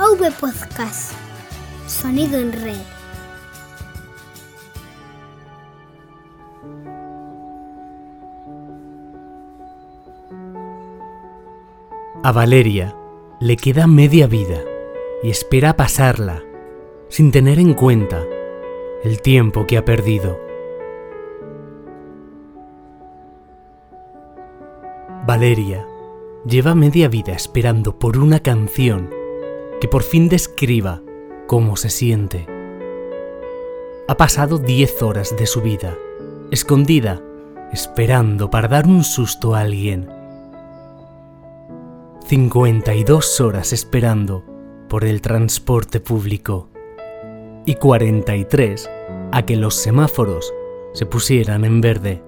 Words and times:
AV 0.00 0.32
Podcast. 0.40 1.12
Sonido 1.86 2.38
en 2.38 2.52
red. 2.54 2.78
A 12.22 12.32
Valeria 12.32 12.96
le 13.40 13.58
queda 13.58 13.86
media 13.86 14.26
vida 14.26 14.62
y 15.22 15.28
espera 15.28 15.76
pasarla 15.76 16.42
sin 17.10 17.30
tener 17.30 17.58
en 17.58 17.74
cuenta 17.74 18.24
el 19.04 19.20
tiempo 19.20 19.66
que 19.66 19.76
ha 19.76 19.84
perdido. 19.84 20.40
Valeria 25.26 25.86
lleva 26.46 26.74
media 26.74 27.08
vida 27.08 27.34
esperando 27.34 27.98
por 27.98 28.16
una 28.16 28.40
canción 28.40 29.19
que 29.80 29.88
por 29.88 30.02
fin 30.02 30.28
describa 30.28 31.02
cómo 31.46 31.76
se 31.76 31.90
siente. 31.90 32.46
Ha 34.06 34.16
pasado 34.16 34.58
10 34.58 35.02
horas 35.02 35.36
de 35.36 35.46
su 35.46 35.62
vida, 35.62 35.96
escondida, 36.50 37.22
esperando 37.72 38.50
para 38.50 38.68
dar 38.68 38.86
un 38.86 39.04
susto 39.04 39.54
a 39.54 39.60
alguien. 39.60 40.08
52 42.26 43.40
horas 43.40 43.72
esperando 43.72 44.44
por 44.88 45.04
el 45.04 45.20
transporte 45.20 46.00
público 46.00 46.68
y 47.66 47.74
43 47.74 48.90
a 49.32 49.46
que 49.46 49.56
los 49.56 49.74
semáforos 49.76 50.52
se 50.92 51.06
pusieran 51.06 51.64
en 51.64 51.80
verde. 51.80 52.22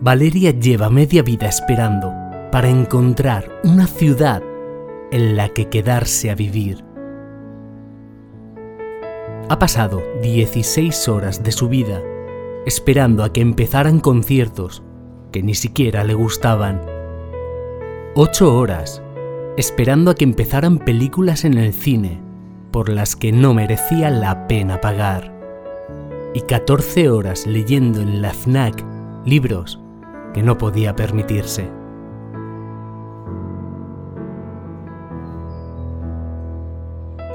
Valeria 0.00 0.52
lleva 0.52 0.90
media 0.90 1.24
vida 1.24 1.48
esperando 1.48 2.14
para 2.52 2.68
encontrar 2.68 3.60
una 3.64 3.88
ciudad 3.88 4.44
en 5.10 5.36
la 5.36 5.48
que 5.48 5.68
quedarse 5.68 6.30
a 6.30 6.36
vivir. 6.36 6.84
Ha 9.48 9.58
pasado 9.58 10.00
16 10.22 11.08
horas 11.08 11.42
de 11.42 11.50
su 11.50 11.68
vida 11.68 12.00
esperando 12.64 13.24
a 13.24 13.32
que 13.32 13.40
empezaran 13.40 13.98
conciertos 13.98 14.84
que 15.32 15.42
ni 15.42 15.56
siquiera 15.56 16.04
le 16.04 16.14
gustaban. 16.14 16.80
8 18.14 18.56
horas 18.56 19.02
esperando 19.56 20.12
a 20.12 20.14
que 20.14 20.22
empezaran 20.22 20.78
películas 20.78 21.44
en 21.44 21.54
el 21.54 21.72
cine 21.72 22.20
por 22.70 22.88
las 22.88 23.16
que 23.16 23.32
no 23.32 23.52
merecía 23.52 24.10
la 24.10 24.46
pena 24.46 24.80
pagar. 24.80 25.34
Y 26.34 26.42
14 26.42 27.10
horas 27.10 27.48
leyendo 27.48 28.00
en 28.00 28.22
la 28.22 28.32
FNAC 28.32 28.84
libros 29.24 29.80
no 30.42 30.58
podía 30.58 30.94
permitirse. 30.94 31.70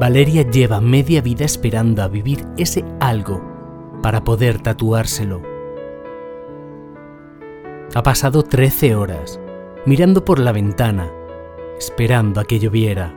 Valeria 0.00 0.42
lleva 0.50 0.80
media 0.80 1.20
vida 1.20 1.44
esperando 1.44 2.02
a 2.02 2.08
vivir 2.08 2.46
ese 2.56 2.84
algo 3.00 3.42
para 4.02 4.24
poder 4.24 4.60
tatuárselo. 4.62 5.42
Ha 7.94 8.02
pasado 8.02 8.42
13 8.42 8.94
horas 8.94 9.38
mirando 9.84 10.24
por 10.24 10.38
la 10.38 10.52
ventana, 10.52 11.10
esperando 11.78 12.40
a 12.40 12.44
que 12.44 12.58
lloviera. 12.58 13.14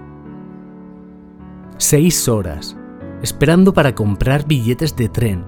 6 1.78 2.28
horas 2.28 2.78
esperando 3.22 3.73
para 3.73 3.95
comprar 3.95 4.45
billetes 4.45 4.97
de 4.97 5.08
tren, 5.08 5.45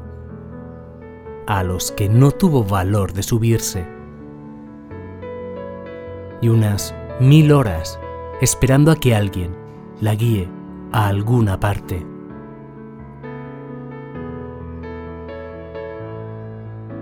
a 1.45 1.63
los 1.63 1.91
que 1.91 2.07
no 2.07 2.31
tuvo 2.31 2.63
valor 2.63 3.11
de 3.11 3.23
subirse 3.23 3.94
y 6.45 6.49
unas 6.49 6.93
mil 7.19 7.51
horas 7.51 7.99
esperando 8.39 8.91
a 8.91 8.95
que 8.95 9.15
alguien 9.15 9.55
la 9.99 10.13
guíe 10.13 10.47
a 10.91 11.07
alguna 11.07 11.59
parte. 11.59 12.05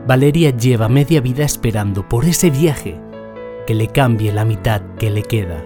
Valeria 0.08 0.52
lleva 0.52 0.88
media 0.88 1.20
vida 1.20 1.44
esperando 1.44 2.08
por 2.08 2.24
ese 2.24 2.52
viaje 2.52 3.02
que 3.68 3.76
le 3.76 3.90
cambie 3.90 4.32
la 4.32 4.46
mitad 4.46 4.82
que 4.98 5.09
le 5.09 5.24
queda. 5.24 5.62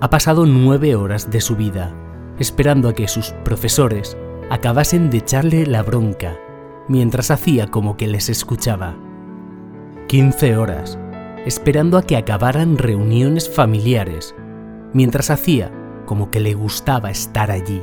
Ha 0.00 0.10
pasado 0.10 0.44
nueve 0.44 0.96
horas 0.96 1.30
de 1.30 1.40
su 1.40 1.54
vida 1.54 1.94
esperando 2.40 2.88
a 2.88 2.94
que 2.94 3.06
sus 3.06 3.30
profesores 3.44 4.16
acabasen 4.50 5.08
de 5.08 5.18
echarle 5.18 5.66
la 5.66 5.84
bronca 5.84 6.36
mientras 6.88 7.30
hacía 7.30 7.68
como 7.68 7.96
que 7.96 8.08
les 8.08 8.28
escuchaba. 8.28 8.96
15 10.08 10.56
horas 10.56 10.98
esperando 11.46 11.96
a 11.96 12.02
que 12.02 12.16
acabaran 12.16 12.76
reuniones 12.76 13.48
familiares, 13.48 14.34
mientras 14.92 15.30
hacía 15.30 15.70
como 16.04 16.30
que 16.30 16.40
le 16.40 16.54
gustaba 16.54 17.10
estar 17.10 17.50
allí. 17.50 17.80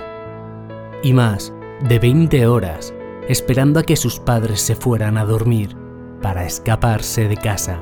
Y 1.01 1.13
más 1.13 1.53
de 1.87 1.97
20 1.97 2.45
horas 2.45 2.93
esperando 3.29 3.79
a 3.79 3.83
que 3.83 3.95
sus 3.95 4.19
padres 4.19 4.61
se 4.61 4.75
fueran 4.75 5.17
a 5.17 5.23
dormir 5.23 5.77
para 6.21 6.45
escaparse 6.45 7.27
de 7.29 7.37
casa. 7.37 7.79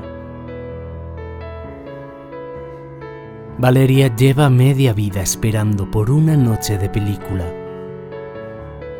Valeria 3.58 4.14
lleva 4.14 4.50
media 4.50 4.92
vida 4.92 5.20
esperando 5.20 5.90
por 5.90 6.10
una 6.10 6.36
noche 6.36 6.78
de 6.78 6.88
película. 6.88 7.44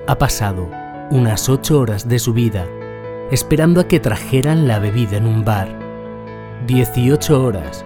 Ha 0.08 0.18
pasado 0.18 0.68
unas 1.10 1.48
ocho 1.48 1.80
horas 1.80 2.08
de 2.08 2.18
su 2.18 2.32
vida 2.32 2.66
esperando 3.30 3.80
a 3.80 3.88
que 3.88 4.00
trajeran 4.00 4.68
la 4.68 4.78
bebida 4.78 5.16
en 5.16 5.26
un 5.26 5.44
bar 5.44 5.81
18 6.66 7.42
horas 7.42 7.84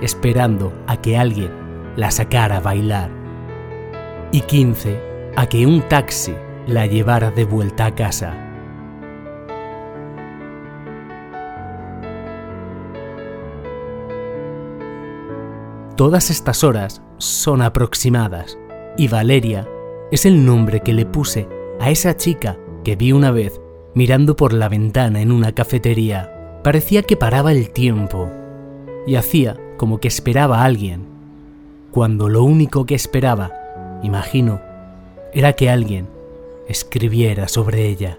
esperando 0.00 0.72
a 0.86 1.00
que 1.00 1.16
alguien 1.16 1.50
la 1.96 2.10
sacara 2.10 2.58
a 2.58 2.60
bailar 2.60 3.10
y 4.32 4.42
15 4.42 5.32
a 5.36 5.46
que 5.46 5.66
un 5.66 5.82
taxi 5.88 6.34
la 6.66 6.86
llevara 6.86 7.30
de 7.30 7.44
vuelta 7.44 7.86
a 7.86 7.94
casa. 7.94 8.44
Todas 15.96 16.30
estas 16.30 16.62
horas 16.62 17.02
son 17.16 17.62
aproximadas 17.62 18.58
y 18.96 19.08
Valeria 19.08 19.66
es 20.12 20.26
el 20.26 20.44
nombre 20.44 20.80
que 20.80 20.92
le 20.92 21.06
puse 21.06 21.48
a 21.80 21.90
esa 21.90 22.16
chica 22.16 22.56
que 22.84 22.94
vi 22.94 23.12
una 23.12 23.30
vez 23.30 23.60
mirando 23.94 24.36
por 24.36 24.52
la 24.52 24.68
ventana 24.68 25.20
en 25.20 25.32
una 25.32 25.52
cafetería. 25.52 26.37
Parecía 26.68 27.02
que 27.02 27.16
paraba 27.16 27.50
el 27.52 27.70
tiempo 27.70 28.30
y 29.06 29.14
hacía 29.14 29.56
como 29.78 30.00
que 30.00 30.08
esperaba 30.08 30.60
a 30.60 30.64
alguien, 30.64 31.06
cuando 31.90 32.28
lo 32.28 32.44
único 32.44 32.84
que 32.84 32.94
esperaba, 32.94 33.54
imagino, 34.02 34.60
era 35.32 35.54
que 35.54 35.70
alguien 35.70 36.08
escribiera 36.68 37.48
sobre 37.48 37.86
ella. 37.86 38.18